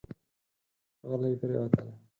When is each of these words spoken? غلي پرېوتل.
غلي 1.09 1.31
پرېوتل. 1.39 1.87